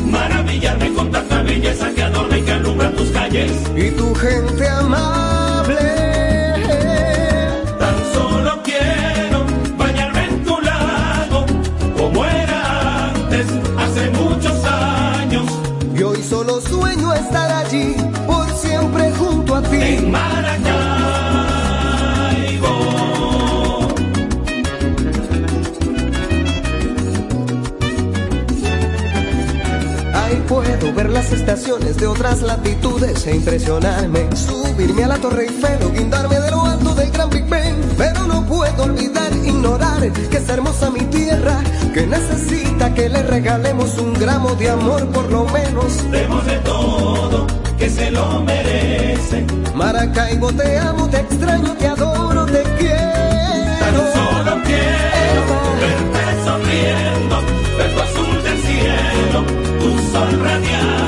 maravillarme 0.05 0.93
con 0.93 1.11
tanta 1.11 1.43
belleza 1.43 1.91
las 31.19 31.33
estaciones 31.33 31.97
de 31.97 32.07
otras 32.07 32.43
latitudes 32.43 33.27
e 33.27 33.35
impresionarme. 33.35 34.29
Subirme 34.37 35.03
a 35.03 35.09
la 35.09 35.16
Torre 35.16 35.47
Eiffel 35.47 35.83
o 35.83 35.91
guindarme 35.91 36.39
de 36.39 36.51
lo 36.53 36.64
alto 36.64 36.95
del 36.95 37.11
Gran 37.11 37.29
Big 37.29 37.45
Ben. 37.47 37.75
Pero 37.97 38.23
no 38.29 38.47
puedo 38.47 38.85
olvidar, 38.85 39.33
ignorar 39.45 40.01
que 40.12 40.37
es 40.37 40.49
hermosa 40.49 40.91
mi 40.91 41.01
tierra, 41.07 41.59
que 41.93 42.07
necesita 42.07 42.95
que 42.95 43.09
le 43.09 43.21
regalemos 43.25 43.99
un 43.99 44.14
gramo 44.14 44.55
de 44.55 44.71
amor 44.71 45.09
por 45.09 45.29
lo 45.29 45.45
menos. 45.47 46.09
Demos 46.12 46.47
de 46.47 46.59
todo, 46.59 47.47
que 47.77 47.91
se 47.91 48.12
lo 48.12 48.41
merece. 48.43 49.45
Maracaibo, 49.75 50.53
te 50.53 50.79
amo, 50.79 51.09
te 51.09 51.19
extraño, 51.19 51.75
te 51.81 51.89
adoro, 51.89 52.47
te 52.47 52.62
quiero. 52.79 53.75
Tan 53.81 53.97
solo 54.14 54.62
quiero 54.69 55.43
verte 55.83 56.45
sonriendo, 56.45 57.37
ver 57.77 57.93
tu 57.93 58.01
azul 58.07 58.43
del 58.45 58.59
cielo, 58.62 59.45
tu 59.81 60.12
sol 60.12 60.41
radiante. 60.45 61.08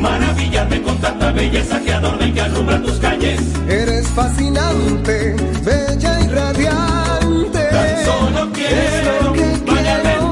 Maravillarme 0.00 0.82
con 0.82 0.96
tanta 0.98 1.32
belleza 1.32 1.80
que 1.80 1.92
adorna 1.92 2.26
y 2.26 2.32
que 2.32 2.40
alumbra 2.40 2.80
tus 2.82 2.98
calles. 2.98 3.40
Eres 3.68 4.06
fascinante, 4.08 5.34
bella 5.64 6.20
y 6.20 6.28
radiante. 6.28 7.58
Tan 7.70 8.04
solo 8.04 8.52
quiero 8.52 9.32
bañarme 9.32 9.42
en 9.52 9.64
tu 9.64 9.74
lago, 9.74 10.27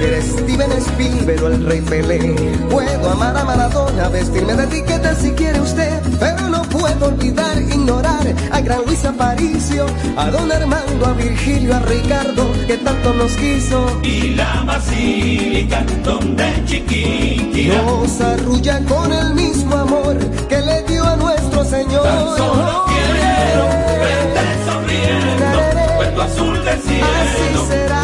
Schumacher, 0.00 0.22
Steven 0.22 0.72
Spielberg 0.72 1.42
o 1.42 1.48
el 1.48 1.66
Rey 1.66 1.80
Pelé. 1.82 2.18
Puedo 2.70 3.10
amar 3.10 3.36
a 3.36 3.44
Maradona, 3.44 4.08
vestirme 4.08 4.54
de 4.54 4.64
etiqueta 4.64 5.14
si 5.14 5.30
quiere 5.32 5.60
usted. 5.60 6.00
Pero 6.18 6.48
no 6.48 6.62
puedo 6.62 7.06
olvidar, 7.06 7.60
ignorar 7.60 8.26
a 8.50 8.60
Gran 8.60 8.82
Luis 8.86 9.04
Aparicio, 9.04 9.86
a 10.16 10.30
Don 10.30 10.50
Armando, 10.50 11.06
a 11.06 11.12
Virgilio, 11.12 11.74
a 11.74 11.80
Ricardo, 11.80 12.50
que 12.66 12.78
tanto 12.78 13.12
nos 13.14 13.32
quiso. 13.32 14.00
Y 14.02 14.30
la 14.34 14.62
basílica 14.66 15.84
donde 16.02 16.64
Chiquinquirá 16.66 17.82
Nos 17.82 18.20
arrulla 18.20 18.80
con 18.84 19.12
el 19.12 19.34
mismo 19.34 19.76
amor 19.76 20.16
que 20.48 20.58
le 20.60 20.82
dio 20.84 21.04
a 21.04 21.16
nuestro 21.16 21.64
Señor. 21.64 22.04
Tan 22.04 22.36
solo 22.36 22.84
quiero 22.88 23.66
verte 24.00 24.40
sonriendo, 24.66 26.14
tu 26.14 26.20
azul 26.22 26.64
del 26.64 26.80
cielo, 26.80 27.06
Así 27.06 27.68
será. 27.68 28.00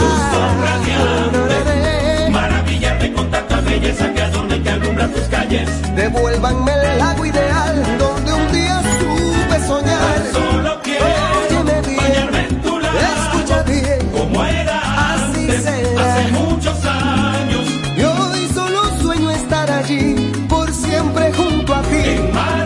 Belleza 3.86 4.12
que 4.12 4.22
adorna 4.22 4.56
y 4.56 4.60
que 4.62 4.70
alumbra 4.70 5.08
tus 5.08 5.22
calles. 5.28 5.68
Devuélvanme 5.94 6.72
el 6.72 6.98
lago 6.98 7.24
ideal 7.26 7.98
donde 7.98 8.32
un 8.32 8.52
día 8.52 8.82
supe 8.98 9.66
soñar. 9.66 10.14
Tan 10.14 10.32
solo 10.32 10.80
quiero 10.82 11.04
Óyeme 11.48 11.80
bien, 11.82 11.96
bañarme 11.96 12.40
en 12.48 12.62
tu 12.62 12.78
lago, 12.80 12.98
escucha 12.98 13.62
bien. 13.62 14.10
como 14.10 14.44
era 14.44 15.14
Así 15.14 15.40
antes, 15.40 15.62
será. 15.62 16.14
hace 16.14 16.32
muchos 16.32 16.84
años. 16.84 17.64
Y 17.96 18.02
hoy 18.02 18.48
solo 18.54 18.80
sueño 19.00 19.30
estar 19.30 19.70
allí 19.70 20.32
por 20.48 20.72
siempre 20.72 21.32
junto 21.32 21.74
a 21.74 21.82
ti. 21.82 21.96
En. 21.96 22.65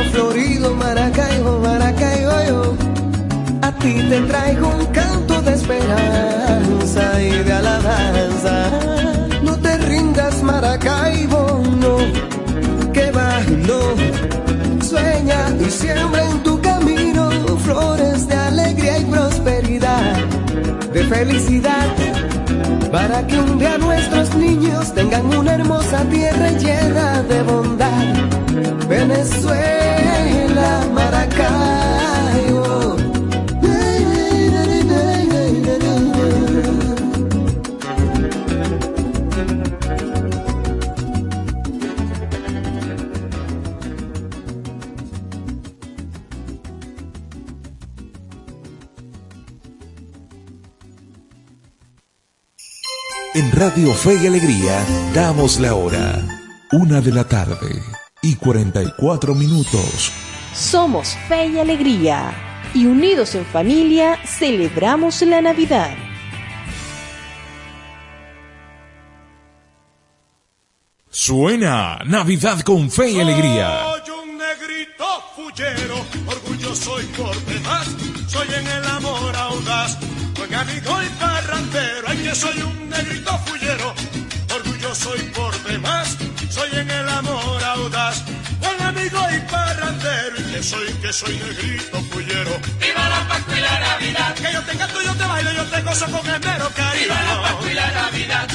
Florido, 0.00 0.74
Maracaibo, 0.74 1.58
Maracaibo, 1.58 2.32
yo. 2.48 2.76
A 3.62 3.72
ti 3.72 3.94
te 4.08 4.20
traigo 4.22 4.68
un 4.68 4.86
canto 4.86 5.42
de 5.42 5.52
esperanza 5.52 7.22
y 7.22 7.30
de 7.30 7.52
alabanza. 7.52 8.70
No 9.42 9.56
te 9.58 9.76
rindas, 9.78 10.42
Maracaibo, 10.42 11.62
no, 11.80 11.96
que 12.92 13.10
va, 13.10 13.40
no. 13.68 14.84
Sueña 14.84 15.40
y 15.60 15.70
siembra 15.70 16.24
en 16.30 16.42
tu 16.42 16.60
camino 16.60 17.02
flores 17.62 18.26
de 18.26 18.34
alegría 18.34 18.98
y 18.98 19.04
prosperidad, 19.04 20.16
de 20.92 21.04
felicidad, 21.04 21.88
para 22.90 23.26
que 23.26 23.38
un 23.38 23.58
día 23.58 23.78
nuestros 23.78 24.34
niños 24.34 24.92
tengan 24.94 25.26
una 25.26 25.54
hermosa 25.54 26.04
tierra 26.10 26.50
llena 26.50 27.22
de 27.22 27.42
bondad. 27.42 28.41
Venezuela, 28.88 30.86
Maracaibo. 30.92 32.96
En 53.34 53.50
Radio 53.52 53.94
Fe 53.94 54.18
y 54.22 54.26
Alegría 54.26 54.84
damos 55.14 55.58
la 55.58 55.74
hora. 55.74 56.22
Una 56.72 57.00
de 57.00 57.12
la 57.12 57.24
tarde 57.24 58.01
y 58.22 58.36
44 58.36 59.34
minutos. 59.34 60.12
Somos 60.54 61.16
fe 61.28 61.46
y 61.48 61.58
alegría 61.58 62.32
y 62.72 62.86
unidos 62.86 63.34
en 63.34 63.44
familia 63.44 64.18
celebramos 64.24 65.20
la 65.22 65.42
Navidad. 65.42 65.94
Suena 71.10 71.98
Navidad 72.06 72.60
con 72.62 72.90
Fe 72.90 73.10
y 73.10 73.20
Alegría. 73.20 73.84
Soy 73.84 74.14
un 74.24 74.38
negrito 74.38 75.04
fullero, 75.36 75.96
orgulloso 76.26 77.00
y 77.00 77.04
por 77.04 77.36
demás. 77.44 77.86
Soy 78.28 78.48
en 78.48 78.66
el 78.66 78.84
amor 78.86 79.36
audaz, 79.36 79.98
buen 80.36 80.54
amigo 80.54 81.02
y 81.02 81.08
parrandero. 81.20 82.08
Ay, 82.08 82.18
que 82.18 82.34
soy 82.34 82.62
un 82.62 82.88
negrito 82.88 83.38
fullero, 83.46 83.94
orgulloso 84.54 85.16
y 85.16 85.22
por 85.30 85.62
demás. 85.64 86.16
Soy 86.50 86.70
en 86.72 86.90
el 86.90 87.08
amor 87.08 87.61
buen 87.90 88.82
amigo 88.82 89.18
y 89.34 89.40
parrandero. 89.50 90.36
Y 90.38 90.52
que 90.52 90.62
soy, 90.62 90.92
que 90.94 91.12
soy 91.12 91.36
negrito 91.36 92.00
fullero. 92.10 92.60
Viva 92.80 93.08
la 93.08 93.28
Pascua 93.28 93.58
y 93.58 93.60
la 93.60 93.80
Navidad. 93.80 94.34
Que 94.34 94.52
yo 94.52 94.62
te 94.62 94.76
canto, 94.76 95.02
yo 95.02 95.14
te 95.14 95.24
bailo, 95.24 95.52
yo 95.52 95.64
te 95.64 95.80
gozo 95.82 96.06
con 96.06 96.26
el 96.30 96.40
mero 96.40 96.70
cariño. 96.74 97.04
Viva 97.04 97.22
la 97.22 97.42
Pascua 97.42 97.70
y 97.70 97.74
la 97.74 97.90
Navidad. 97.90 98.48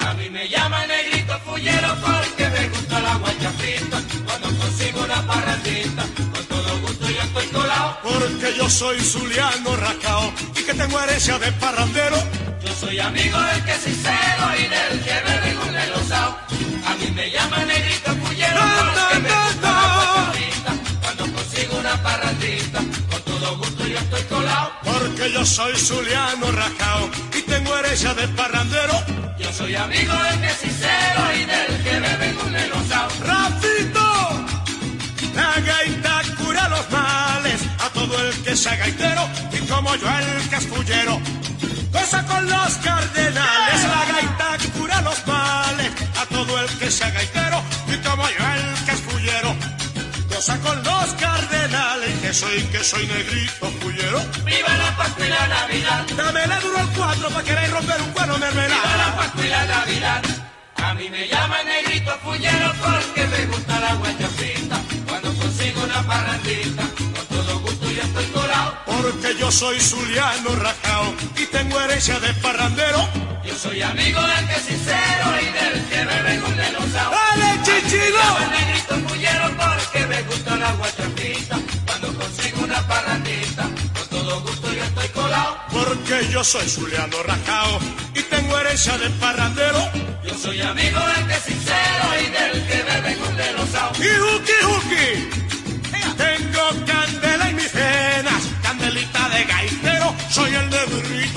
A 0.00 0.14
mí 0.14 0.30
me 0.30 0.48
llama 0.48 0.86
negrito 0.86 1.38
fullero 1.40 1.96
porque 2.00 2.48
me 2.48 2.68
gusta 2.68 3.00
la 3.00 3.14
guachafita. 3.16 3.98
Cuando 4.26 4.48
consigo 4.58 5.04
una 5.04 5.26
parrandita, 5.26 6.02
con 6.32 6.44
todo 6.46 6.80
gusto 6.80 7.08
yo 7.10 7.22
estoy 7.22 7.46
colado. 7.48 7.98
Porque 8.02 8.54
yo 8.56 8.70
soy 8.70 9.00
Zuliano 9.00 9.76
Racao 9.76 10.32
y 10.56 10.62
que 10.62 10.74
tengo 10.74 11.00
herencia 11.00 11.38
de 11.38 11.52
parrandero. 11.52 12.16
Yo 12.64 12.72
soy 12.74 12.98
amigo 13.00 13.38
del 13.40 13.64
que 13.64 13.72
es 13.72 13.80
sincero 13.80 14.44
y 14.56 14.62
del 14.62 15.04
que 15.04 15.14
bebe 15.14 15.54
con 15.54 15.76
el 15.76 15.92
osao. 15.94 16.38
A 16.86 16.94
mí 16.94 17.10
me 17.14 17.30
llama 17.30 17.64
negrito 17.64 18.17
me 18.54 19.28
gusta 19.44 19.70
la 19.72 19.86
guachafita. 19.94 20.72
Cuando 21.02 21.32
consigo 21.32 21.78
una 21.78 22.02
parrandita, 22.02 22.78
con 23.10 23.22
todo 23.22 23.58
gusto 23.58 23.86
yo 23.86 23.98
estoy 23.98 24.22
colado. 24.22 24.72
Porque 24.84 25.32
yo 25.32 25.44
soy 25.44 25.76
Zuliano 25.76 26.50
Racao 26.52 27.10
y 27.36 27.42
tengo 27.42 27.76
herencia 27.78 28.14
de 28.14 28.28
parrandero. 28.28 28.94
Yo 29.38 29.52
soy 29.52 29.74
amigo 29.74 30.12
del 30.12 30.40
que 30.40 30.46
es 30.46 30.56
sincero 30.56 31.20
y 31.34 31.44
del 31.44 31.82
que 31.84 32.00
bebe 32.00 32.34
con 32.34 32.54
el 32.54 32.72
osao. 32.72 33.08
¡Rafito! 33.24 34.08
La 35.34 35.60
gaita 35.60 36.22
cura 36.36 36.68
los 36.68 36.90
males 36.90 37.60
a 37.78 37.88
todo 37.90 38.20
el 38.20 38.34
que 38.42 38.56
sea 38.56 38.76
gaitero 38.76 39.28
y 39.52 39.58
como 39.68 39.94
yo 39.94 40.08
el 40.08 40.60
fullero. 40.62 41.20
Cosa 41.92 42.24
con 42.26 42.44
los 42.48 42.72
cardenales, 42.84 43.82
la 43.84 44.04
gaita 44.12 44.70
cura 44.76 45.00
los 45.02 45.26
males 45.26 45.92
a 46.20 46.26
todo 46.26 46.60
el 46.60 46.68
que 46.78 46.90
sea 46.90 47.10
gaitero 47.10 47.62
y 48.30 48.34
como 48.34 48.54
yo 48.54 48.54
el 48.54 48.84
que 48.84 48.92
es 48.92 49.00
fullero. 49.00 49.56
Cosa 50.34 50.58
con 50.60 50.82
los 50.82 51.06
cardenales, 51.14 52.18
que 52.20 52.32
soy, 52.32 52.62
que 52.64 52.84
soy 52.84 53.06
negrito 53.06 53.66
fullero. 53.80 54.20
Viva 54.44 54.76
la 54.76 54.96
Pascua 54.96 55.26
y 55.26 55.30
la 55.30 55.48
Navidad. 55.48 56.06
Dame 56.16 56.46
la 56.46 56.60
duro 56.60 56.78
al 56.78 56.88
cuatro 56.90 57.28
pa' 57.30 57.42
querer 57.42 57.70
romper 57.70 58.00
un 58.02 58.10
cuero 58.12 58.34
Viva 58.34 58.46
la 58.46 58.52
mermelada. 58.54 59.16
Pascua 59.16 59.44
y 59.44 59.48
la 59.48 59.64
Navidad. 59.66 60.22
A 60.76 60.94
mí 60.94 61.10
me 61.10 61.28
llama 61.28 61.56
negrito 61.64 62.12
fullero 62.22 62.72
porque 62.84 63.26
me 63.26 63.46
gusta 63.46 63.80
la 63.80 63.94
guachafita. 63.94 64.80
Cuando 65.08 65.34
consigo 65.34 65.82
una 65.82 66.02
parrandita, 66.02 66.84
Porque 69.00 69.36
yo 69.38 69.50
soy 69.52 69.80
Zuliano 69.80 70.56
Rajao 70.56 71.14
y 71.36 71.46
tengo 71.46 71.80
herencia 71.80 72.18
de 72.18 72.34
parrandero. 72.34 73.08
Yo 73.44 73.54
soy 73.54 73.80
amigo 73.80 74.20
del 74.20 74.46
que 74.48 74.54
es 74.54 74.62
sincero 74.62 75.26
y 75.40 75.44
del 75.44 75.84
que 75.88 76.04
bebe 76.04 76.40
con 76.40 76.56
denosao. 76.56 77.12
¡Dale, 77.12 77.62
chichilo! 77.62 78.18
Negrito 78.50 79.08
fullero 79.08 79.56
porque 79.56 80.06
me 80.06 80.22
gusta 80.22 80.56
la 80.56 80.72
guachafita. 80.72 81.58
Cuando 81.86 82.14
consigo 82.14 82.64
una 82.64 82.88
parrandita, 82.88 83.62
con 83.94 84.08
todo 84.10 84.40
gusto 84.42 84.72
yo 84.72 84.84
estoy 84.84 85.08
colado. 85.10 85.56
Porque 85.70 86.28
yo 86.32 86.42
soy 86.42 86.68
Zuliano 86.68 87.22
Rajao 87.22 87.78
y 88.14 88.22
tengo 88.22 88.58
herencia 88.58 88.98
de 88.98 89.10
parrandero. 89.10 89.90
Yo 90.24 90.34
soy 90.34 90.60
amigo 90.60 90.98
del 90.98 91.26
que 91.28 91.34
es 91.34 91.42
sincero 91.42 91.97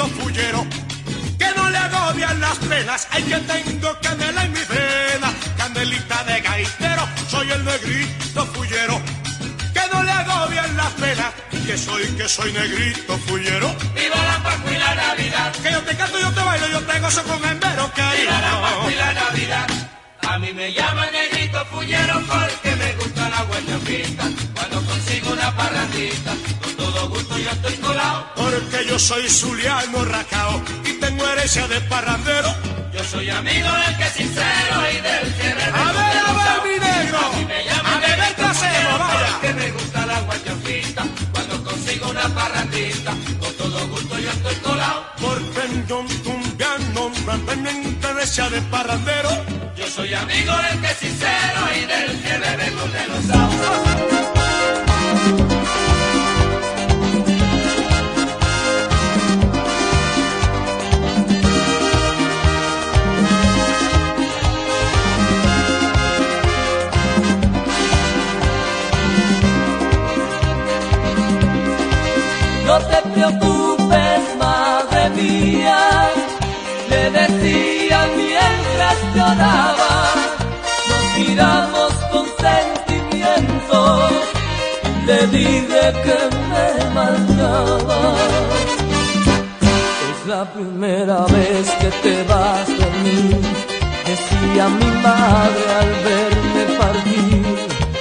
negrito 0.02 0.08
fullero. 0.22 0.66
Que 1.38 1.48
no 1.56 1.70
le 1.70 1.78
agobian 1.78 2.40
las 2.40 2.58
penas, 2.60 3.08
hay 3.12 3.24
que 3.24 3.38
tengo 3.38 3.98
candela 4.02 4.46
en 4.46 4.52
mis 4.52 4.68
venas, 4.68 5.34
candelita 5.58 6.24
de 6.24 6.42
gaitero, 6.42 7.08
soy 7.30 7.52
el 7.52 7.66
negrito 7.66 8.46
fullero. 8.48 9.02
Que 9.74 9.82
no 9.92 10.04
le 10.04 10.12
agobian 10.12 10.78
las 10.78 10.92
penas, 10.94 11.34
que 11.66 11.78
soy, 11.78 12.04
que 12.18 12.28
soy 12.28 12.52
negrito 12.54 13.18
fullero. 13.28 13.76
Viva 13.96 14.16
la 14.16 14.44
Pascua 14.44 14.72
y 14.72 14.78
la 14.78 14.96
Navidad. 14.96 15.52
Que 15.64 15.72
yo 15.72 15.82
te 15.82 15.96
canto, 15.98 16.20
yo 16.20 16.32
te 16.32 16.42
bailo, 16.42 16.68
yo 16.68 16.82
te 16.82 17.00
gozo 17.00 17.24
con 17.24 17.46
embero, 17.46 17.92
Viva 17.96 18.42
la 18.42 18.62
Pascua 18.62 18.92
y 18.92 18.96
cariño. 18.96 19.00
la 19.00 19.14
Navidad. 19.14 19.68
A 20.28 20.38
mí 20.38 20.54
me 20.54 20.72
llaman 20.72 21.10
negrito 21.12 21.66
fullero 21.66 22.22
porque 22.28 22.76
me 22.76 22.94
gusta 22.94 23.30
la 23.30 23.42
guachafita. 23.44 24.24
Cuando 24.56 24.82
consigo 24.86 25.32
una 25.34 25.56
parrandita, 25.58 26.34
todo 27.02 27.10
gusto 27.10 27.38
yo 27.38 27.50
estoy 27.50 27.74
colado. 27.78 28.26
Porque 28.36 28.86
yo 28.88 29.00
soy 29.00 29.28
Zuliano 29.30 30.06
Racao 30.06 30.62
y 30.86 30.94
tengo 31.00 31.28
herencia 31.28 31.68
de 31.68 31.82
parrandero. 31.82 32.54
Yo 32.94 33.04
soy 33.06 33.30
amigo 33.30 33.70
del 33.72 33.98
que 33.98 34.04
es 34.04 34.14
sincero 34.14 34.76
y 34.92 34.96
del 35.02 35.34
que 35.36 35.48
bebe 35.48 35.64
A 35.64 35.92
ver, 35.92 36.18
a 36.18 36.34
ver, 36.34 36.60
mi 36.66 36.80
negro. 36.80 37.18
A 37.20 37.38
mí 37.38 37.46
me 37.46 37.64
llaman 37.66 37.94
A 37.94 38.00
beber 38.00 38.36
trasero, 38.36 39.00
vaya. 39.00 39.28
porque 39.32 39.54
me 39.54 39.72
gusta 39.72 40.06
la 40.06 40.20
guachafita. 40.22 41.04
Cuando 41.32 41.64
consigo 41.64 42.10
una 42.10 42.28
parrandita, 42.30 43.12
con 43.40 43.54
todo 43.56 43.88
gusto 43.88 44.20
yo 44.20 44.30
estoy 44.32 44.56
colado. 44.56 45.06
Porque 45.20 45.84
yo 45.88 46.06
tumbiano, 46.24 47.12
tengo 47.48 48.10
herencia 48.10 48.50
de 48.50 48.62
parrandero. 48.64 49.30
Yo 49.76 49.88
soy 49.88 50.14
amigo 50.14 50.54
del 50.58 50.82
que 50.82 50.92
es 50.92 50.98
sincero 50.98 51.62
y 51.76 51.86
del 51.86 52.22
que 52.22 52.38
bebe 52.38 52.72
con 52.74 52.92
denosao. 52.92 53.52
No 53.52 54.11
te 72.90 73.10
preocupes, 73.14 74.22
madre 74.40 75.10
mía, 75.12 76.10
le 76.90 77.12
decía 77.12 78.00
mientras 78.18 78.98
lloraba. 79.16 79.94
Nos 80.90 81.06
miramos 81.20 81.92
con 82.12 82.26
sentimiento, 82.46 83.78
le 85.06 85.28
dije 85.28 85.84
que 86.06 86.18
me 86.52 86.68
marchaba. 86.96 88.00
Es 90.12 90.28
la 90.28 90.44
primera 90.54 91.26
vez 91.26 91.70
que 91.82 91.90
te 92.04 92.24
vas 92.24 92.68
de 92.68 92.88
mí, 93.04 93.42
decía 94.06 94.68
mi 94.80 94.92
madre 95.08 95.64
al 95.80 95.92
verme 96.08 96.64
partir. 96.78 97.46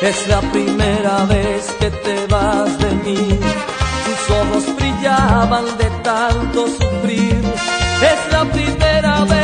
Es 0.03 0.29
la 0.29 0.41
primera 0.41 1.25
vez 1.27 1.71
que 1.79 1.91
te 1.91 2.27
vas 2.27 2.79
de 2.79 2.91
mí. 3.05 3.39
Ojos 4.31 4.75
brillaban 4.77 5.65
de 5.79 5.91
tanto 6.03 6.67
sufrir. 6.69 7.43
Es 8.03 8.33
la 8.33 8.45
primera 8.45 9.25
vez 9.25 9.40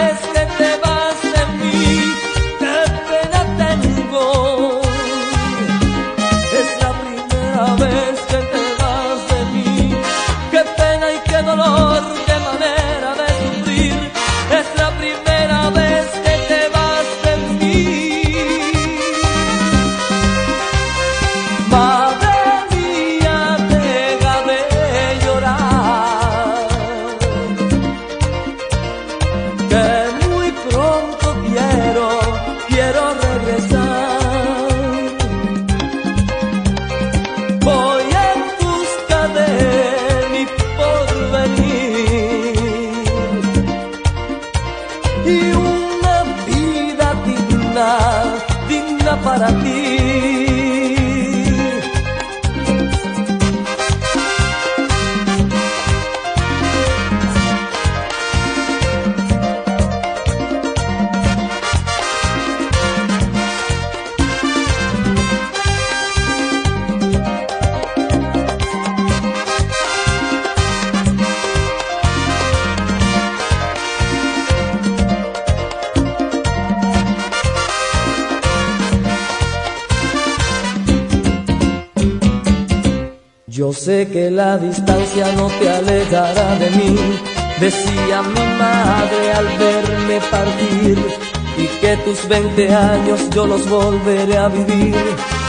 que 92.26 92.34
tus 92.34 92.44
20 92.56 92.74
años 92.74 93.30
yo 93.30 93.46
los 93.46 93.68
volveré 93.68 94.36
a 94.36 94.48
vivir. 94.48 94.94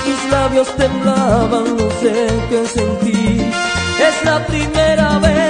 Tus 0.06 0.32
labios 0.32 0.68
temblaban, 0.76 1.78
no 1.78 1.90
sé 2.02 2.28
qué 2.50 2.66
sentí. 2.68 3.42
Es 4.00 4.26
la 4.26 4.46
primera 4.46 5.20
vez 5.20 5.47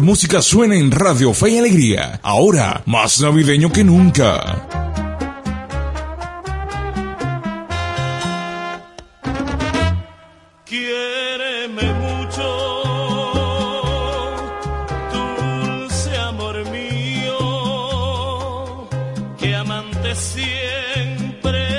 música 0.00 0.40
suena 0.42 0.76
en 0.76 0.90
Radio 0.90 1.34
Fe 1.34 1.50
y 1.50 1.58
Alegría. 1.58 2.20
Ahora, 2.22 2.82
más 2.86 3.20
navideño 3.20 3.70
que 3.70 3.84
nunca. 3.84 4.68
Quiéreme 10.64 11.92
mucho, 11.94 12.48
dulce 15.12 16.16
amor 16.16 16.64
mío, 16.70 17.38
que 19.38 19.54
amante 19.54 20.14
siempre. 20.14 21.71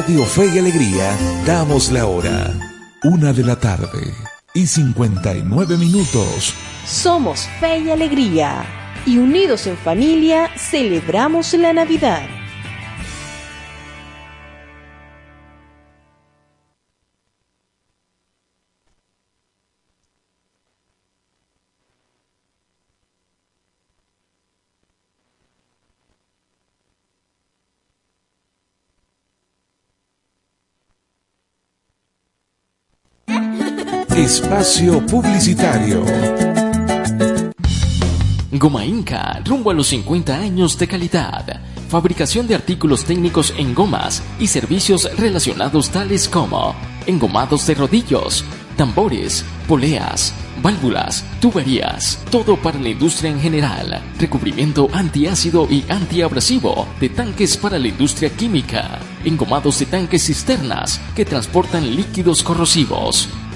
Radio 0.00 0.24
Fe 0.24 0.46
y 0.54 0.58
Alegría 0.58 1.14
damos 1.44 1.92
la 1.92 2.06
hora. 2.06 2.54
Una 3.04 3.34
de 3.34 3.44
la 3.44 3.56
tarde 3.56 4.14
y 4.54 4.66
59 4.66 5.76
minutos. 5.76 6.54
Somos 6.86 7.46
Fe 7.60 7.80
y 7.80 7.90
Alegría 7.90 8.64
y 9.04 9.18
unidos 9.18 9.66
en 9.66 9.76
familia 9.76 10.48
celebramos 10.56 11.52
la 11.52 11.74
Navidad. 11.74 12.39
Espacio 34.20 35.00
Publicitario. 35.06 36.04
Goma 38.52 38.84
Inca, 38.84 39.40
rumbo 39.46 39.70
a 39.70 39.74
los 39.74 39.86
50 39.86 40.36
años 40.36 40.78
de 40.78 40.86
calidad. 40.86 41.62
Fabricación 41.88 42.46
de 42.46 42.54
artículos 42.54 43.06
técnicos 43.06 43.54
en 43.56 43.74
gomas 43.74 44.22
y 44.38 44.48
servicios 44.48 45.10
relacionados 45.16 45.88
tales 45.88 46.28
como 46.28 46.74
engomados 47.06 47.66
de 47.66 47.74
rodillos, 47.74 48.44
tambores, 48.76 49.42
poleas, 49.66 50.34
válvulas, 50.62 51.24
tuberías, 51.40 52.22
todo 52.30 52.58
para 52.58 52.78
la 52.78 52.90
industria 52.90 53.30
en 53.30 53.40
general, 53.40 54.02
recubrimiento 54.18 54.90
antiácido 54.92 55.66
y 55.70 55.82
antiabrasivo 55.88 56.86
de 57.00 57.08
tanques 57.08 57.56
para 57.56 57.78
la 57.78 57.88
industria 57.88 58.28
química, 58.28 58.98
engomados 59.24 59.78
de 59.78 59.86
tanques 59.86 60.26
cisternas 60.26 61.00
que 61.16 61.24
transportan 61.24 61.96
líquidos 61.96 62.42
corrosivos, 62.42 63.30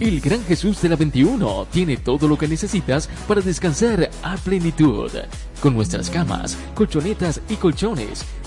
El 0.00 0.18
Gran 0.22 0.42
Jesús 0.44 0.80
de 0.80 0.88
la 0.88 0.96
21 0.96 1.66
tiene 1.70 1.98
todo 1.98 2.26
lo 2.26 2.38
que 2.38 2.48
necesitas 2.48 3.06
para 3.28 3.42
descansar 3.42 4.08
a 4.22 4.36
plenitud. 4.38 5.10
Con 5.60 5.74
nuestras 5.74 6.08
camas, 6.08 6.56
colchonetas 6.74 7.42
y 7.50 7.56
colchones 7.56 8.24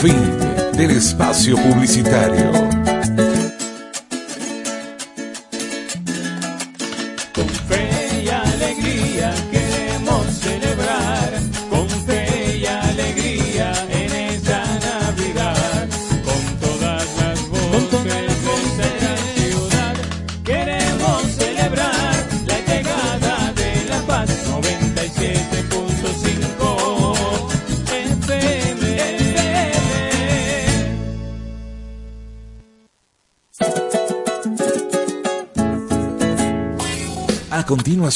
Fin 0.00 0.38
del 0.78 0.92
espacio 0.92 1.56
publicitario. 1.56 2.59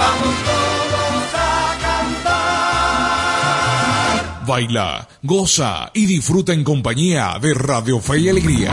Vamos 0.00 0.34
todos 0.48 1.28
a 1.34 1.76
cantar. 1.84 3.36
Baila, 4.46 5.06
goza 5.22 5.90
y 5.92 6.06
disfruta 6.06 6.54
en 6.54 6.64
compañía 6.64 7.38
de 7.40 7.52
Radio 7.52 8.00
Fe 8.00 8.20
y 8.20 8.30
Alegría. 8.30 8.72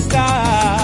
Tiene 0.00 0.75